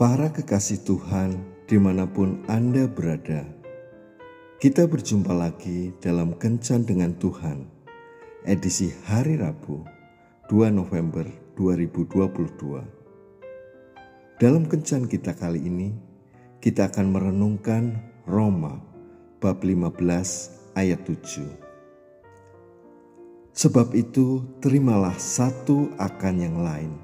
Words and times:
Para 0.00 0.32
kekasih 0.32 0.80
Tuhan, 0.88 1.44
di 1.68 1.76
mana 1.76 2.08
pun 2.08 2.40
Anda 2.48 2.88
berada, 2.88 3.44
kita 4.56 4.88
berjumpa 4.88 5.28
lagi 5.28 5.92
dalam 6.00 6.32
Kencan 6.40 6.88
dengan 6.88 7.12
Tuhan, 7.20 7.68
edisi 8.48 8.88
hari 9.04 9.36
Rabu, 9.36 9.84
2 10.48 10.72
November 10.72 11.28
2022. 11.52 14.40
Dalam 14.40 14.64
Kencan 14.64 15.04
kita 15.04 15.36
kali 15.36 15.68
ini, 15.68 15.92
kita 16.64 16.88
akan 16.88 17.12
merenungkan 17.12 18.00
Roma 18.24 18.80
bab 19.36 19.60
15 19.60 20.80
ayat 20.80 21.04
7. 21.04 23.52
Sebab 23.52 23.92
itu, 23.92 24.48
terimalah 24.64 25.20
satu 25.20 25.92
akan 26.00 26.34
yang 26.40 26.64
lain, 26.64 26.96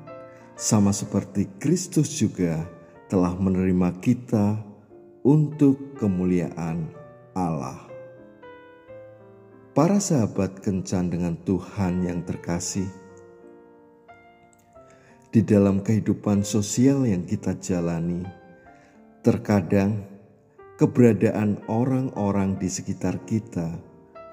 sama 0.57 0.97
seperti 0.97 1.45
Kristus 1.61 2.17
juga 2.17 2.73
telah 3.07 3.39
menerima 3.39 4.03
kita 4.03 4.59
untuk 5.23 5.95
kemuliaan 5.95 6.91
Allah. 7.39 7.87
Para 9.71 10.03
sahabat 10.03 10.59
kencan 10.59 11.15
dengan 11.15 11.39
Tuhan 11.47 12.03
yang 12.03 12.27
terkasih, 12.27 12.89
di 15.31 15.45
dalam 15.45 15.85
kehidupan 15.87 16.43
sosial 16.43 17.07
yang 17.07 17.23
kita 17.23 17.55
jalani, 17.63 18.27
terkadang 19.23 20.03
keberadaan 20.75 21.63
orang-orang 21.71 22.59
di 22.59 22.67
sekitar 22.67 23.23
kita 23.23 23.71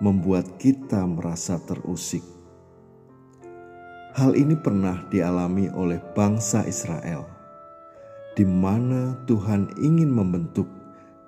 membuat 0.01 0.57
kita 0.57 1.05
merasa 1.05 1.61
terusik. 1.61 2.25
Hal 4.17 4.33
ini 4.33 4.57
pernah 4.57 5.05
dialami 5.13 5.69
oleh 5.73 6.01
bangsa 6.13 6.65
Israel 6.65 7.32
di 8.33 8.45
mana 8.45 9.13
Tuhan 9.29 9.69
ingin 9.77 10.09
membentuk 10.09 10.65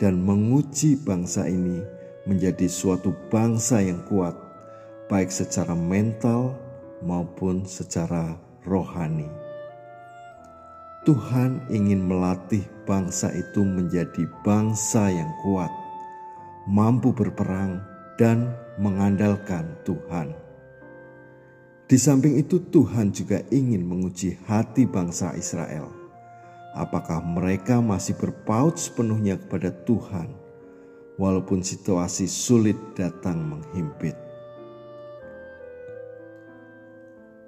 dan 0.01 0.25
menguji 0.25 0.97
bangsa 1.05 1.45
ini 1.45 1.85
menjadi 2.25 2.65
suatu 2.65 3.13
bangsa 3.29 3.85
yang 3.85 4.01
kuat, 4.09 4.33
baik 5.05 5.29
secara 5.29 5.77
mental 5.77 6.57
maupun 7.05 7.61
secara 7.69 8.33
rohani. 8.65 9.29
Tuhan 11.05 11.61
ingin 11.69 12.01
melatih 12.01 12.65
bangsa 12.89 13.29
itu 13.29 13.61
menjadi 13.61 14.25
bangsa 14.41 15.13
yang 15.13 15.29
kuat, 15.45 15.69
mampu 16.65 17.13
berperang, 17.13 17.77
dan 18.17 18.49
mengandalkan 18.81 19.77
Tuhan. 19.85 20.33
Di 21.85 22.01
samping 22.01 22.41
itu, 22.41 22.57
Tuhan 22.73 23.13
juga 23.13 23.45
ingin 23.53 23.85
menguji 23.85 24.41
hati 24.49 24.89
bangsa 24.89 25.37
Israel 25.37 26.04
apakah 26.75 27.23
mereka 27.23 27.79
masih 27.79 28.19
berpaut 28.19 28.75
sepenuhnya 28.75 29.39
kepada 29.39 29.71
Tuhan, 29.87 30.27
walaupun 31.15 31.63
situasi 31.63 32.27
sulit 32.27 32.75
datang 32.93 33.39
menghimpit. 33.39 34.13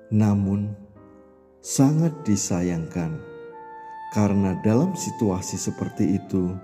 Namun, 0.07 0.71
sangat 1.59 2.15
disayangkan 2.23 3.19
karena 4.15 4.55
dalam 4.63 4.95
situasi 4.95 5.59
seperti 5.59 6.15
itu, 6.15 6.55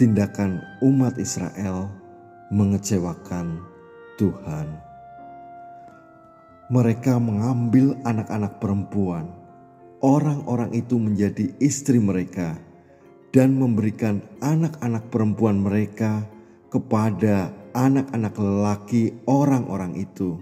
tindakan 0.00 0.64
umat 0.80 1.20
Israel 1.20 1.92
mengecewakan 2.48 3.60
Tuhan. 4.16 4.80
Mereka 6.72 7.20
mengambil 7.20 7.94
anak-anak 8.08 8.58
perempuan 8.58 9.45
orang-orang 10.04 10.72
itu 10.76 10.96
menjadi 11.00 11.52
istri 11.62 11.96
mereka 12.00 12.58
dan 13.32 13.56
memberikan 13.56 14.24
anak-anak 14.40 15.08
perempuan 15.12 15.60
mereka 15.60 16.24
kepada 16.72 17.52
anak-anak 17.76 18.34
lelaki 18.40 19.12
orang-orang 19.28 19.96
itu, 20.00 20.40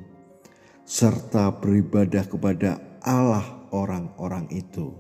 serta 0.87 1.51
beribadah 1.59 2.23
kepada 2.27 2.79
Allah 3.03 3.43
orang-orang 3.75 4.47
itu. 4.55 4.95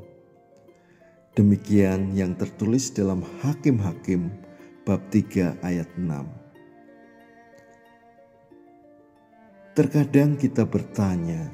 Demikian 1.35 2.15
yang 2.15 2.35
tertulis 2.39 2.95
dalam 2.95 3.23
Hakim-Hakim 3.43 4.31
bab 4.87 5.03
3 5.11 5.59
ayat 5.63 5.91
6. 5.99 6.11
Terkadang 9.75 10.39
kita 10.39 10.63
bertanya, 10.63 11.51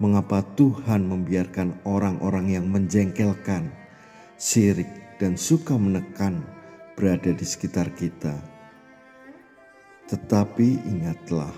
mengapa 0.00 0.40
Tuhan 0.56 1.04
membiarkan 1.04 1.84
orang-orang 1.84 2.56
yang 2.56 2.66
menjengkelkan, 2.72 3.68
sirik, 4.40 4.88
dan 5.20 5.36
suka 5.36 5.76
menekan 5.76 6.40
berada 6.96 7.36
di 7.36 7.44
sekitar 7.44 7.92
kita. 7.92 8.32
Tetapi 10.08 10.88
ingatlah 10.88 11.52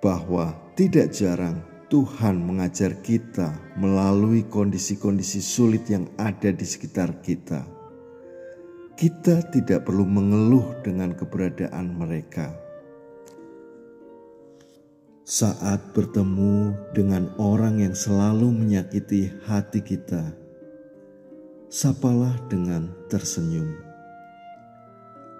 bahwa 0.00 0.56
tidak 0.74 1.12
jarang 1.12 1.60
Tuhan 1.92 2.40
mengajar 2.40 2.96
kita 3.04 3.52
melalui 3.76 4.48
kondisi-kondisi 4.48 5.44
sulit 5.44 5.84
yang 5.92 6.08
ada 6.16 6.48
di 6.48 6.64
sekitar 6.64 7.20
kita. 7.20 7.60
Kita 8.96 9.44
tidak 9.52 9.84
perlu 9.84 10.08
mengeluh 10.08 10.80
dengan 10.80 11.12
keberadaan 11.12 11.92
mereka 11.92 12.61
saat 15.22 15.78
bertemu 15.94 16.74
dengan 16.90 17.30
orang 17.38 17.78
yang 17.78 17.94
selalu 17.94 18.50
menyakiti 18.50 19.30
hati 19.46 19.78
kita, 19.78 20.34
sapalah 21.70 22.34
dengan 22.50 22.90
tersenyum. 23.06 23.70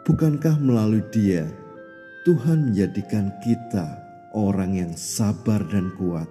Bukankah 0.07 0.55
melalui 0.63 1.03
Dia 1.11 1.51
Tuhan 2.23 2.71
menjadikan 2.71 3.35
kita 3.43 3.99
orang 4.31 4.79
yang 4.79 4.93
sabar 4.95 5.67
dan 5.67 5.91
kuat? 5.99 6.31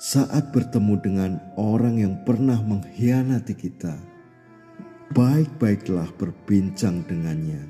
Saat 0.00 0.48
bertemu 0.48 0.94
dengan 0.98 1.32
orang 1.60 2.00
yang 2.00 2.14
pernah 2.24 2.56
mengkhianati 2.56 3.52
kita, 3.52 4.00
baik-baiklah 5.12 6.08
berbincang 6.16 7.04
dengannya, 7.04 7.68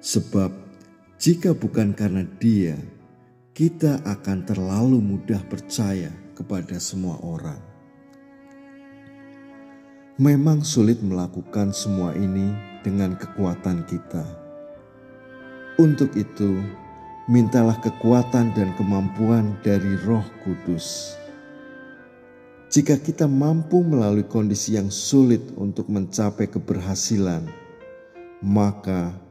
sebab 0.00 0.65
jika 1.16 1.56
bukan 1.56 1.96
karena 1.96 2.28
Dia, 2.36 2.76
kita 3.56 4.04
akan 4.04 4.44
terlalu 4.44 5.00
mudah 5.00 5.40
percaya 5.48 6.12
kepada 6.36 6.76
semua 6.76 7.16
orang. 7.24 7.56
Memang 10.20 10.60
sulit 10.60 11.00
melakukan 11.00 11.72
semua 11.72 12.12
ini 12.12 12.52
dengan 12.84 13.16
kekuatan 13.16 13.88
kita. 13.88 14.24
Untuk 15.80 16.12
itu, 16.20 16.60
mintalah 17.32 17.80
kekuatan 17.80 18.52
dan 18.52 18.76
kemampuan 18.76 19.56
dari 19.64 19.96
Roh 20.04 20.24
Kudus. 20.44 21.16
Jika 22.68 23.00
kita 23.00 23.24
mampu 23.24 23.80
melalui 23.80 24.28
kondisi 24.28 24.76
yang 24.76 24.92
sulit 24.92 25.40
untuk 25.56 25.88
mencapai 25.88 26.44
keberhasilan, 26.44 27.48
maka 28.44 29.25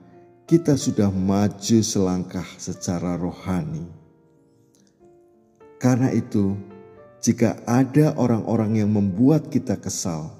kita 0.45 0.77
sudah 0.77 1.09
maju 1.09 1.77
selangkah 1.81 2.45
secara 2.61 3.17
rohani. 3.17 3.89
Karena 5.81 6.13
itu, 6.13 6.53
jika 7.17 7.57
ada 7.65 8.13
orang-orang 8.13 8.77
yang 8.77 8.93
membuat 8.93 9.49
kita 9.49 9.73
kesal, 9.73 10.37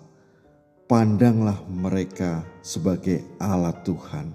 pandanglah 0.85 1.57
mereka 1.65 2.45
sebagai 2.61 3.25
alat 3.41 3.81
Tuhan. 3.81 4.29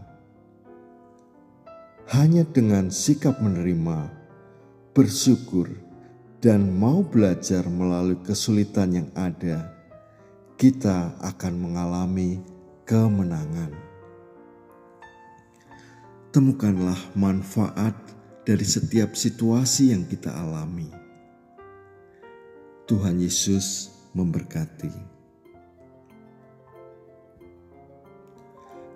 Hanya 2.11 2.43
dengan 2.51 2.91
sikap 2.91 3.39
menerima, 3.39 4.11
bersyukur, 4.91 5.71
dan 6.43 6.67
mau 6.67 7.07
belajar 7.07 7.63
melalui 7.71 8.19
kesulitan 8.27 8.91
yang 8.91 9.09
ada, 9.15 9.71
kita 10.59 11.15
akan 11.23 11.55
mengalami 11.63 12.43
kemenangan 12.83 13.90
temukanlah 16.31 16.99
manfaat 17.19 17.99
dari 18.47 18.63
setiap 18.63 19.19
situasi 19.19 19.91
yang 19.91 20.07
kita 20.07 20.31
alami. 20.31 20.87
Tuhan 22.87 23.19
Yesus 23.19 23.91
memberkati. 24.15 24.95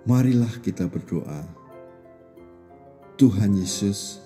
Marilah 0.07 0.51
kita 0.63 0.87
berdoa. 0.87 1.43
Tuhan 3.19 3.59
Yesus, 3.59 4.23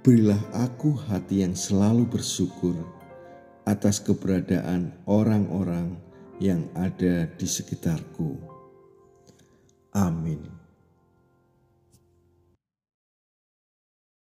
berilah 0.00 0.40
aku 0.56 0.96
hati 0.96 1.44
yang 1.44 1.52
selalu 1.52 2.08
bersyukur 2.08 2.76
atas 3.68 4.00
keberadaan 4.00 4.92
orang-orang 5.04 6.00
yang 6.40 6.64
ada 6.72 7.28
di 7.28 7.44
sekitarku. 7.44 8.40
Amin. 9.92 10.55